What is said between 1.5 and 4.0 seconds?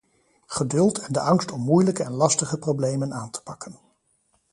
om moeilijke en lastige problemen aan te pakken.